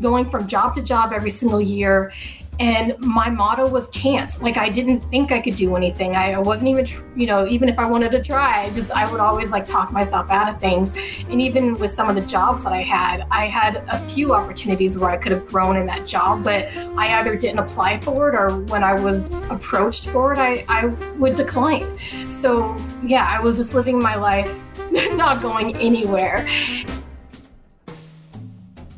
[0.00, 2.12] going from job to job every single year.
[2.60, 4.40] And my motto was can't.
[4.40, 6.14] Like i didn't think i could do anything.
[6.14, 6.86] I wasn't even
[7.16, 9.90] you know even if i wanted to try I just i would always like talk
[9.90, 10.94] myself out of things.
[11.28, 14.96] And even with some of the jobs that i had i had a few opportunities
[14.96, 18.36] where i could have grown in that job but i either didn't apply for it
[18.36, 20.86] or when i was approached for it i, I
[21.18, 21.98] would decline.
[22.30, 24.54] So yeah i was just living my life
[24.92, 26.46] not going anywhere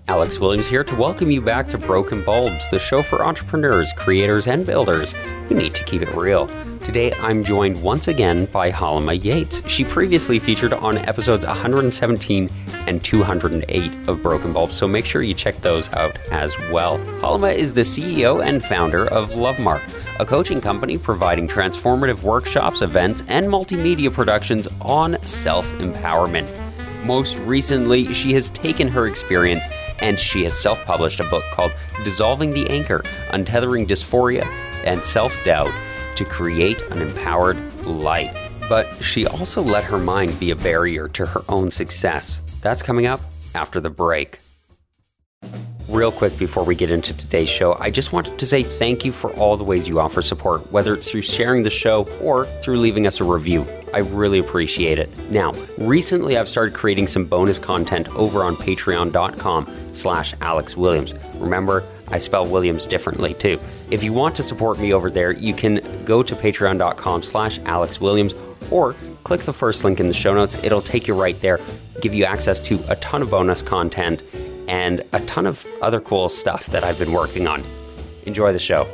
[0.09, 4.47] Alex Williams here to welcome you back to Broken Bulbs, the show for entrepreneurs, creators,
[4.47, 5.13] and builders
[5.49, 6.47] who need to keep it real.
[6.79, 9.69] Today, I'm joined once again by Halima Yates.
[9.69, 12.49] She previously featured on episodes 117
[12.87, 16.99] and 208 of Broken Bulbs, so make sure you check those out as well.
[17.19, 19.83] Halima is the CEO and founder of Lovemark,
[20.21, 26.47] a coaching company providing transformative workshops, events, and multimedia productions on self empowerment.
[27.05, 29.65] Most recently, she has taken her experience
[30.01, 31.73] and she has self published a book called
[32.05, 34.45] Dissolving the Anchor Untethering Dysphoria
[34.85, 35.73] and Self Doubt
[36.17, 38.53] to Create an Empowered Life.
[38.69, 42.43] But she also let her mind be a barrier to her own success.
[42.63, 43.21] That's coming up
[43.55, 44.41] after the break.
[45.89, 49.13] Real quick before we get into today's show, I just wanted to say thank you
[49.13, 52.79] for all the ways you offer support, whether it's through sharing the show or through
[52.79, 53.65] leaving us a review.
[53.97, 55.09] I really appreciate it.
[55.31, 61.15] Now, recently I've started creating some bonus content over on patreon.com slash Alex Williams.
[61.37, 63.59] Remember, I spell Williams differently too.
[63.91, 67.99] If you want to support me over there, you can go to patreon.com slash Alex
[67.99, 68.35] Williams
[68.71, 70.59] or click the first link in the show notes.
[70.63, 71.59] It'll take you right there,
[72.03, 74.23] give you access to a ton of bonus content
[74.69, 77.63] and a ton of other cool stuff that I've been working on.
[78.27, 78.87] Enjoy the show.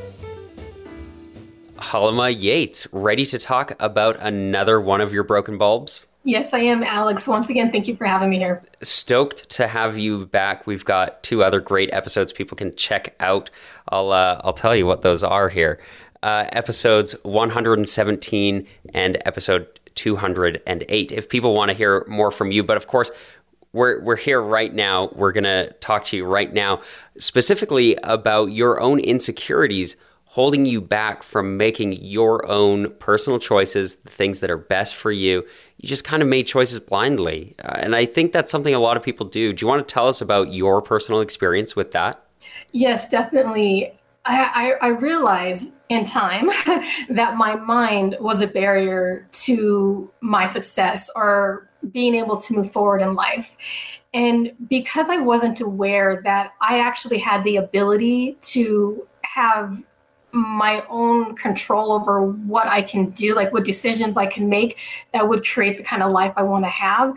[1.82, 6.06] Halima Yates, ready to talk about another one of your broken bulbs?
[6.24, 7.26] Yes, I am, Alex.
[7.26, 8.62] Once again, thank you for having me here.
[8.82, 10.66] Stoked to have you back.
[10.66, 13.50] We've got two other great episodes people can check out.
[13.88, 15.80] I'll uh, I'll tell you what those are here.
[16.22, 21.10] Uh, episodes 117 and episode 208.
[21.10, 23.10] If people want to hear more from you, but of course,
[23.72, 25.10] we're we're here right now.
[25.14, 26.80] We're gonna talk to you right now,
[27.18, 29.96] specifically about your own insecurities
[30.32, 35.12] holding you back from making your own personal choices, the things that are best for
[35.12, 35.44] you.
[35.76, 37.54] You just kind of made choices blindly.
[37.62, 39.52] Uh, and I think that's something a lot of people do.
[39.52, 42.24] Do you want to tell us about your personal experience with that?
[42.72, 43.92] Yes, definitely.
[44.24, 46.46] I, I, I realized in time
[47.10, 53.02] that my mind was a barrier to my success or being able to move forward
[53.02, 53.54] in life.
[54.14, 59.82] And because I wasn't aware that I actually had the ability to have
[60.32, 64.78] my own control over what I can do, like what decisions I can make
[65.12, 67.14] that would create the kind of life I want to have.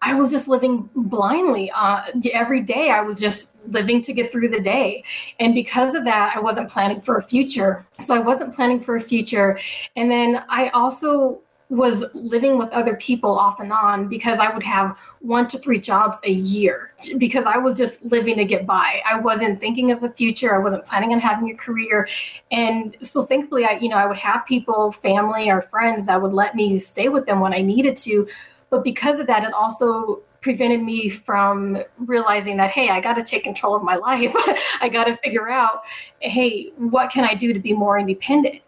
[0.00, 1.70] I was just living blindly.
[1.70, 2.02] Uh,
[2.32, 5.02] every day, I was just living to get through the day.
[5.40, 7.86] And because of that, I wasn't planning for a future.
[8.00, 9.58] So I wasn't planning for a future.
[9.96, 14.62] And then I also was living with other people off and on because I would
[14.62, 19.02] have one to three jobs a year because I was just living to get by.
[19.10, 20.54] I wasn't thinking of the future.
[20.54, 22.06] I wasn't planning on having a career.
[22.52, 26.32] And so thankfully I, you know, I would have people, family or friends that would
[26.32, 28.28] let me stay with them when I needed to.
[28.70, 33.24] But because of that, it also prevented me from realizing that hey i got to
[33.24, 34.30] take control of my life
[34.82, 35.84] i got to figure out
[36.20, 38.60] hey what can i do to be more independent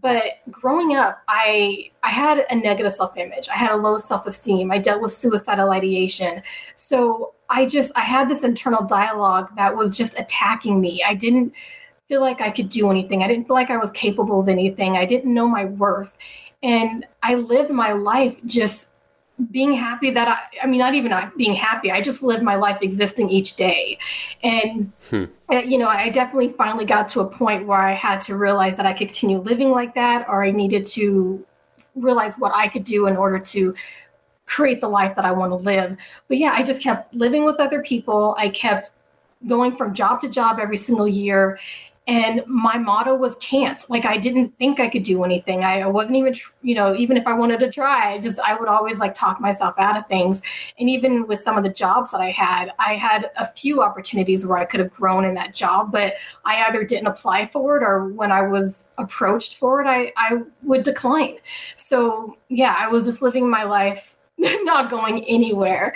[0.00, 3.48] but growing up i i had a negative self-image.
[3.48, 4.70] I had a low self-esteem.
[4.70, 6.42] I dealt with suicidal ideation.
[6.74, 11.02] So i just i had this internal dialogue that was just attacking me.
[11.02, 11.52] I didn't
[12.06, 13.22] feel like i could do anything.
[13.22, 14.96] I didn't feel like i was capable of anything.
[14.96, 16.16] I didn't know my worth.
[16.62, 18.90] And i lived my life just
[19.50, 22.78] being happy that I, I mean, not even being happy, I just lived my life
[22.82, 23.98] existing each day.
[24.42, 25.24] And, hmm.
[25.50, 28.76] Uh, you know, I definitely finally got to a point where I had to realize
[28.76, 31.44] that I could continue living like that, or I needed to
[31.94, 33.74] realize what I could do in order to
[34.44, 35.96] create the life that I want to live.
[36.28, 38.34] But yeah, I just kept living with other people.
[38.38, 38.90] I kept
[39.46, 41.58] going from job to job every single year
[42.08, 43.84] and my motto was can't.
[43.88, 45.62] Like i didn't think i could do anything.
[45.62, 48.68] I wasn't even you know even if i wanted to try i just i would
[48.68, 50.42] always like talk myself out of things.
[50.78, 54.46] And even with some of the jobs that i had i had a few opportunities
[54.46, 56.14] where i could have grown in that job but
[56.44, 60.42] i either didn't apply for it or when i was approached for it i, I
[60.62, 61.38] would decline.
[61.76, 65.92] So yeah i was just living my life not going anywhere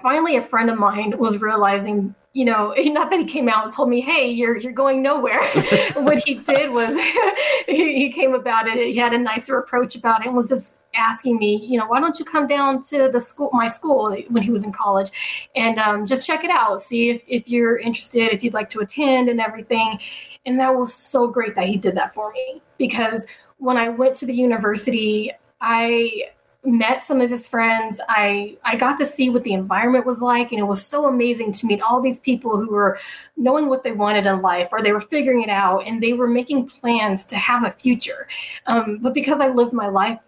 [0.00, 3.72] finally a friend of mine was realizing you know, not that he came out and
[3.72, 5.42] told me, "Hey, you're you're going nowhere."
[5.94, 6.94] what he did was
[7.66, 8.76] he, he, came about it.
[8.76, 12.00] He had a nicer approach about it and was just asking me, you know, why
[12.00, 15.10] don't you come down to the school, my school, when he was in college,
[15.54, 18.80] and um, just check it out, see if if you're interested, if you'd like to
[18.80, 19.98] attend, and everything.
[20.46, 23.26] And that was so great that he did that for me because
[23.58, 26.30] when I went to the university, I
[26.64, 28.00] met some of his friends.
[28.08, 31.52] I I got to see what the environment was like, and it was so amazing
[31.52, 32.98] to meet all these people who were
[33.36, 36.26] knowing what they wanted in life, or they were figuring it out, and they were
[36.26, 38.28] making plans to have a future.
[38.66, 40.20] Um, but because I lived my life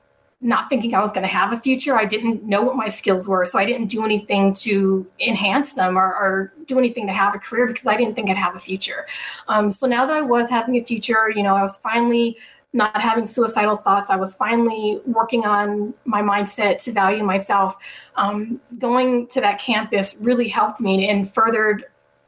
[0.44, 3.28] not thinking I was going to have a future, I didn't know what my skills
[3.28, 7.34] were, so I didn't do anything to enhance them or, or do anything to have
[7.34, 9.06] a career because I didn't think I'd have a future.
[9.46, 12.36] Um, so now that I was having a future, you know, I was finally
[12.72, 14.10] not having suicidal thoughts.
[14.10, 17.76] I was finally working on my mindset to value myself.
[18.16, 21.84] Um, going to that campus really helped me and furthered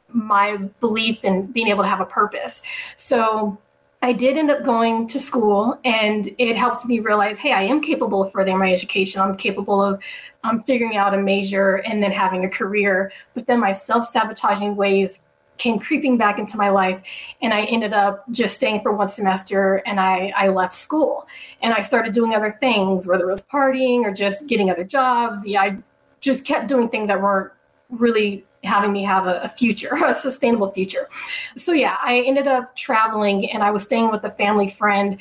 [0.09, 2.61] my belief in being able to have a purpose.
[2.95, 3.57] So
[4.01, 7.81] I did end up going to school, and it helped me realize, hey, I am
[7.81, 9.19] capable of furthering my education.
[9.19, 9.99] I'm capable of
[10.43, 13.11] um, figuring out a major and then having a career.
[13.33, 15.21] But then my self sabotaging ways
[15.57, 17.01] came creeping back into my life
[17.41, 21.27] and i ended up just staying for one semester and I, I left school.
[21.61, 25.45] And i started doing other things whether it was partying or just getting other jobs.
[25.45, 25.77] Yeah i
[26.21, 27.51] just kept doing things that weren't
[27.89, 31.07] really having me have a, a future a sustainable future.
[31.55, 35.19] So yeah i ended up traveling and i was staying with a family friend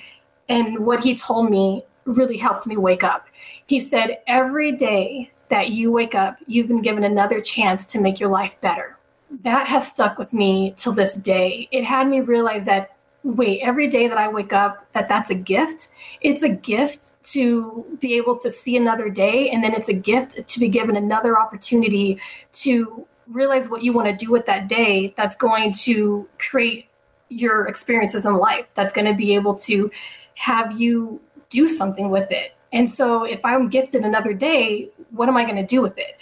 [0.48, 3.28] and what he told me really helped me wake up.
[3.66, 8.18] He said every day that you wake up you've been given another chance to make
[8.18, 8.98] your life better
[9.42, 11.68] that has stuck with me till this day.
[11.72, 12.90] It had me realize that
[13.24, 15.88] wait, every day that I wake up, that that's a gift.
[16.20, 20.46] It's a gift to be able to see another day, and then it's a gift
[20.46, 22.20] to be given another opportunity
[22.52, 25.14] to realize what you want to do with that day.
[25.16, 26.88] That's going to create
[27.30, 28.66] your experiences in life.
[28.74, 29.90] That's going to be able to
[30.34, 32.54] have you do something with it.
[32.74, 36.18] And so, if I'm gifted another day, what am I going to do with it?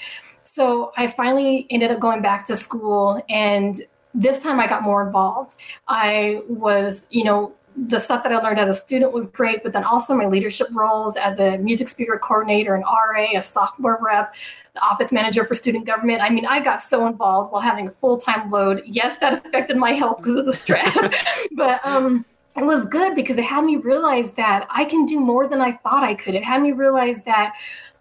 [0.54, 3.82] So I finally ended up going back to school and
[4.12, 5.56] this time I got more involved.
[5.88, 9.72] I was, you know, the stuff that I learned as a student was great, but
[9.72, 14.34] then also my leadership roles as a music speaker coordinator, an RA, a sophomore rep,
[14.74, 16.20] the office manager for student government.
[16.20, 18.82] I mean, I got so involved while having a full time load.
[18.84, 20.94] Yes, that affected my health because of the stress,
[21.52, 22.26] but um,
[22.58, 25.72] it was good because it had me realize that I can do more than I
[25.72, 26.34] thought I could.
[26.34, 27.54] It had me realize that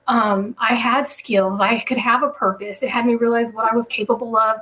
[0.08, 2.84] um, I had skills, I could have a purpose.
[2.84, 4.58] It had me realize what I was capable of.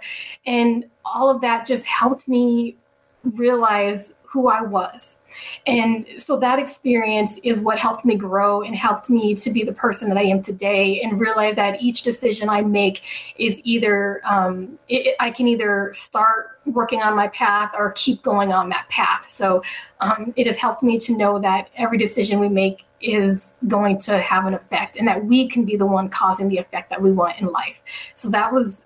[0.45, 2.77] And all of that just helped me
[3.23, 5.17] realize who I was.
[5.65, 9.71] And so that experience is what helped me grow and helped me to be the
[9.73, 13.01] person that I am today and realize that each decision I make
[13.37, 18.53] is either, um, it, I can either start working on my path or keep going
[18.53, 19.25] on that path.
[19.29, 19.63] So
[19.99, 24.19] um, it has helped me to know that every decision we make is going to
[24.19, 27.11] have an effect and that we can be the one causing the effect that we
[27.11, 27.81] want in life.
[28.15, 28.85] So that was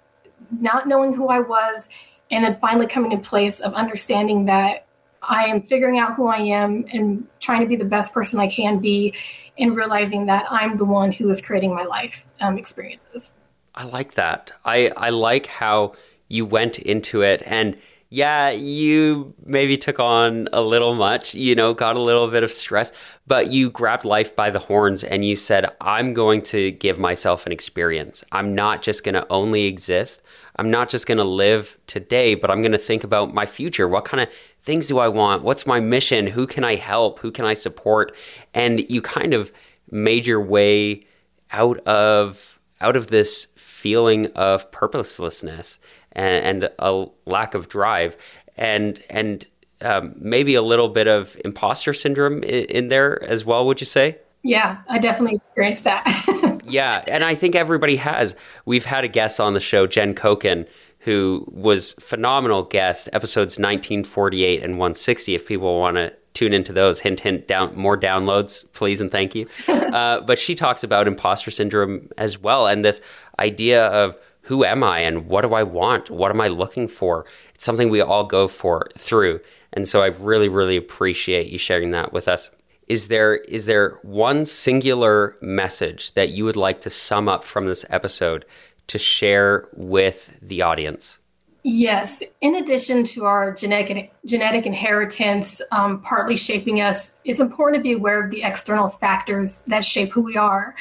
[0.59, 1.89] not knowing who I was
[2.31, 4.85] and then finally coming to place of understanding that
[5.21, 8.47] I am figuring out who I am and trying to be the best person I
[8.47, 9.13] can be
[9.57, 13.33] and realizing that I'm the one who is creating my life um, experiences.
[13.75, 14.51] I like that.
[14.65, 15.93] I, I like how
[16.27, 17.77] you went into it and
[18.13, 22.51] yeah, you maybe took on a little much, you know, got a little bit of
[22.51, 22.91] stress,
[23.25, 27.47] but you grabbed life by the horns and you said, I'm going to give myself
[27.47, 28.23] an experience.
[28.31, 30.21] I'm not just going to only exist.
[30.57, 33.87] I'm not just going to live today, but I'm going to think about my future.
[33.87, 35.41] What kind of things do I want?
[35.41, 36.27] What's my mission?
[36.27, 37.17] Who can I help?
[37.17, 38.15] Who can I support?
[38.53, 39.51] And you kind of
[39.89, 41.01] made your way
[41.49, 43.47] out of out of this
[43.83, 45.77] feeling of purposelessness
[46.13, 48.15] and, and a lack of drive,
[48.55, 49.45] and and
[49.81, 53.65] um, maybe a little bit of imposter syndrome in, in there as well.
[53.65, 54.19] Would you say?
[54.41, 56.61] Yeah, I definitely experienced that.
[56.65, 58.35] yeah, and I think everybody has.
[58.65, 60.65] We've had a guest on the show, Jen Koken,
[60.99, 65.35] who was phenomenal guest, episodes 1948 and 160.
[65.35, 69.35] If people want to tune into those, hint, hint, down more downloads, please and thank
[69.35, 69.47] you.
[69.67, 73.01] uh, but she talks about imposter syndrome as well, and this
[73.39, 76.09] idea of who am I and what do I want?
[76.09, 77.25] What am I looking for?
[77.55, 79.39] It's something we all go for through.
[79.71, 82.49] And so I really, really appreciate you sharing that with us.
[82.87, 87.65] Is there is there one singular message that you would like to sum up from
[87.65, 88.45] this episode
[88.87, 91.19] to share with the audience?
[91.63, 92.21] Yes.
[92.41, 97.93] In addition to our genetic genetic inheritance um, partly shaping us, it's important to be
[97.93, 100.75] aware of the external factors that shape who we are.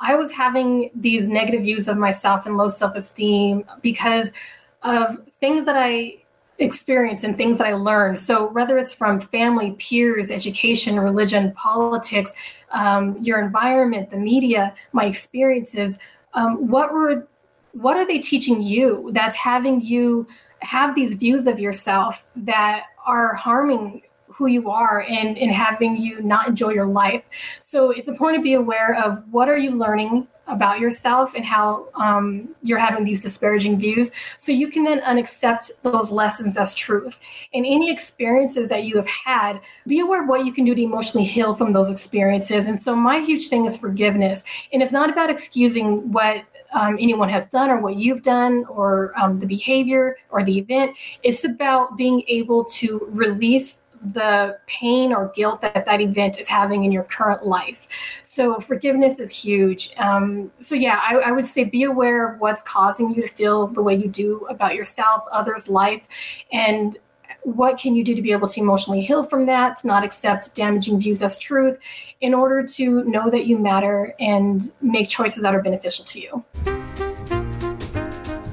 [0.00, 4.32] I was having these negative views of myself and low self esteem because
[4.82, 6.16] of things that I
[6.58, 8.18] experienced and things that I learned.
[8.18, 12.32] So, whether it's from family, peers, education, religion, politics,
[12.72, 15.98] um, your environment, the media, my experiences,
[16.34, 17.28] um, what were
[17.74, 20.26] what are they teaching you that's having you
[20.60, 26.20] have these views of yourself that are harming who you are and, and having you
[26.22, 27.24] not enjoy your life.
[27.60, 31.88] So it's important to be aware of what are you learning about yourself and how
[31.94, 37.18] um, you're having these disparaging views so you can then unaccept those lessons as truth.
[37.54, 40.82] And any experiences that you have had be aware of what you can do to
[40.82, 42.66] emotionally heal from those experiences.
[42.66, 44.42] And so my huge thing is forgiveness.
[44.72, 49.18] And it's not about excusing what um, anyone has done or what you've done or
[49.18, 53.80] um, the behavior or the event it's about being able to release
[54.12, 57.88] the pain or guilt that that event is having in your current life.
[58.22, 59.94] So forgiveness is huge.
[59.96, 63.66] Um, so yeah, I, I, would say be aware of what's causing you to feel
[63.68, 66.06] the way you do about yourself, others' life,
[66.52, 66.98] and
[67.44, 70.54] what can you do to be able to emotionally heal from that, to not accept
[70.54, 71.78] damaging views as truth,
[72.20, 76.44] in order to know that you matter and make choices that are beneficial to you.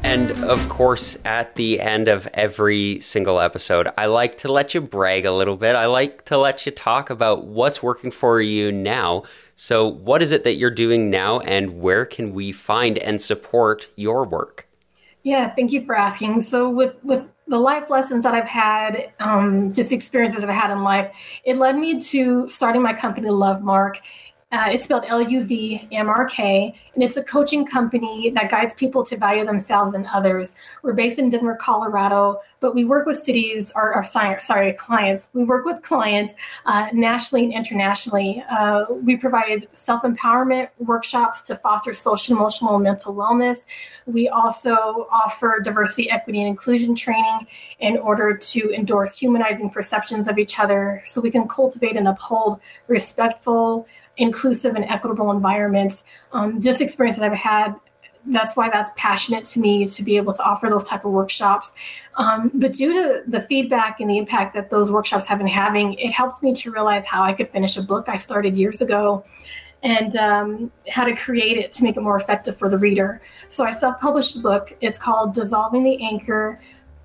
[0.04, 4.82] And of course, at the end of every single episode, I like to let you
[4.82, 5.74] brag a little bit.
[5.74, 9.24] I like to let you talk about what's working for you now.
[9.56, 13.88] So, what is it that you're doing now, and where can we find and support
[13.96, 14.68] your work?
[15.24, 16.42] Yeah, thank you for asking.
[16.42, 20.84] So, with with the life lessons that I've had, um, just experiences I've had in
[20.84, 23.98] life, it led me to starting my company, Lovemark.
[24.52, 28.52] Uh, it's spelled L U V M R K, and it's a coaching company that
[28.52, 30.56] guides people to value themselves and others.
[30.84, 35.30] We're based in Denver, Colorado, but we work with cities, or, or sorry, clients.
[35.34, 36.34] We work with clients
[36.66, 38.44] uh, nationally and internationally.
[38.50, 43.66] Uh, we provide self empowerment workshops to foster social, emotional, and mental wellness.
[44.06, 47.48] We also offer diversity, equity, and inclusion training
[47.80, 52.60] in order to endorse humanizing perceptions of each other so we can cultivate and uphold
[52.88, 53.88] respectful
[54.22, 56.04] inclusive and equitable environments.
[56.32, 57.76] Um, just experience that I've had.
[58.28, 61.74] That's why that's passionate to me to be able to offer those type of workshops.
[62.18, 65.96] Um, but due to the feedback and the impact that those workshops have been having,
[65.96, 69.26] it helps me to realize how I could finish a book I started years ago
[69.82, 73.22] and um, how to create it to make it more effective for the reader.
[73.50, 74.78] So I self-published a book.
[74.82, 76.60] It's called Dissolving the Anchor.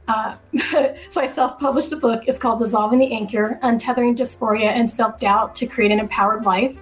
[0.07, 0.37] Uh,
[1.11, 2.25] so I self-published a book.
[2.27, 6.77] It's called Dissolving the Anchor: Untethering Dysphoria and Self-Doubt to Create an Empowered Life.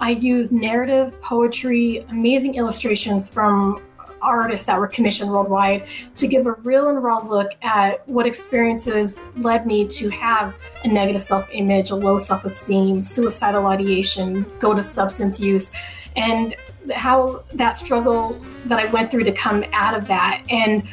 [0.00, 3.82] I use narrative, poetry, amazing illustrations from
[4.20, 5.86] artists that were commissioned worldwide
[6.16, 10.88] to give a real and raw look at what experiences led me to have a
[10.88, 15.70] negative self image, a low self esteem, suicidal ideation, go to substance use,
[16.16, 16.54] and
[16.92, 20.44] how that struggle that I went through to come out of that.
[20.50, 20.84] And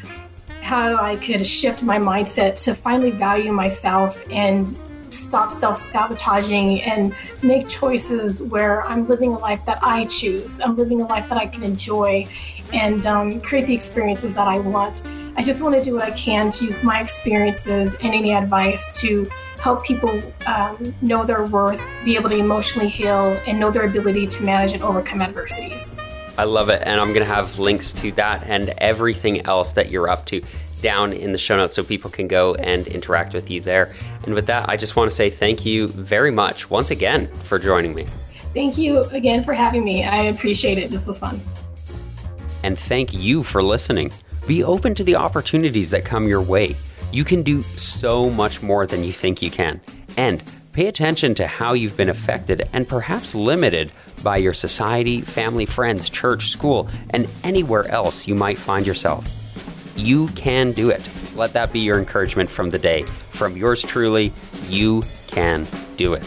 [0.62, 4.76] how I could shift my mindset to finally value myself and
[5.16, 10.60] stop self sabotaging and make choices where I'm living a life that I choose.
[10.60, 12.28] I'm living a life that I can enjoy
[12.74, 15.04] and um, create the experiences that I want.
[15.38, 19.00] I just want to do what I can to use my experiences and any advice
[19.02, 19.30] to
[19.60, 24.28] help people um, know their worth, be able to emotionally heal, and know their ability
[24.28, 25.92] to manage and overcome adversities.
[26.38, 26.82] I love it.
[26.86, 30.42] And I'm going to have links to that and everything else that you're up to
[30.82, 33.94] down in the show notes so people can go and interact with you there.
[34.24, 37.60] And with that, I just want to say thank you very much once again for
[37.60, 38.06] joining me.
[38.54, 40.04] Thank you again for having me.
[40.04, 40.90] I appreciate it.
[40.90, 41.42] This was fun.
[42.64, 44.12] And thank you for listening.
[44.48, 46.76] Be open to the opportunities that come your way.
[47.12, 49.82] You can do so much more than you think you can.
[50.18, 53.92] And pay attention to how you've been affected and perhaps limited
[54.24, 59.26] by your society, family, friends, church, school, and anywhere else you might find yourself.
[59.96, 61.10] You can do it.
[61.36, 63.04] Let that be your encouragement from the day.
[63.32, 64.34] From yours truly,
[64.68, 66.24] you can do it.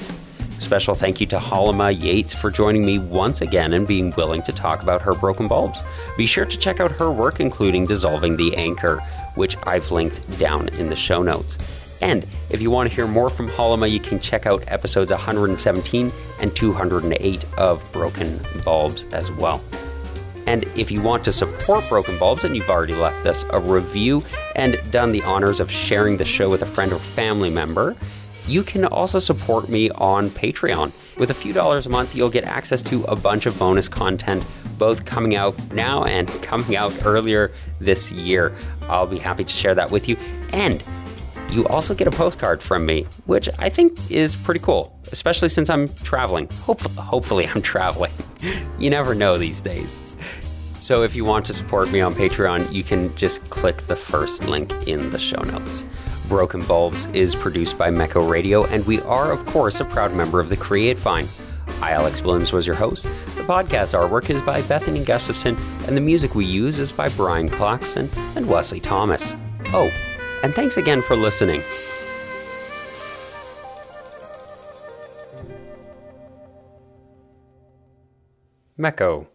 [0.58, 4.52] Special thank you to Halima Yates for joining me once again and being willing to
[4.52, 5.82] talk about her broken bulbs.
[6.16, 8.98] Be sure to check out her work, including Dissolving the Anchor,
[9.36, 11.58] which I've linked down in the show notes.
[12.00, 16.12] And if you want to hear more from Halima, you can check out episodes 117
[16.40, 19.62] and 208 of Broken Bulbs as well.
[20.48, 24.24] And if you want to support Broken Bulbs and you've already left us a review
[24.56, 27.94] and done the honors of sharing the show with a friend or family member,
[28.46, 30.90] you can also support me on Patreon.
[31.18, 34.42] With a few dollars a month, you'll get access to a bunch of bonus content,
[34.78, 38.56] both coming out now and coming out earlier this year.
[38.88, 40.16] I'll be happy to share that with you.
[40.54, 40.82] And
[41.50, 44.97] you also get a postcard from me, which I think is pretty cool.
[45.12, 46.48] Especially since I'm traveling.
[46.62, 48.12] Hopefully, hopefully I'm traveling.
[48.78, 50.02] you never know these days.
[50.80, 54.44] So if you want to support me on Patreon, you can just click the first
[54.48, 55.84] link in the show notes.
[56.28, 60.40] Broken Bulbs is produced by Mecco Radio, and we are, of course, a proud member
[60.40, 61.26] of the Create Fine.
[61.80, 63.04] I, Alex Williams, was your host.
[63.36, 67.48] The podcast artwork is by Bethany Gustafson, and the music we use is by Brian
[67.48, 69.34] Clarkson and Wesley Thomas.
[69.66, 69.90] Oh,
[70.42, 71.62] and thanks again for listening.
[78.78, 79.28] Mecco.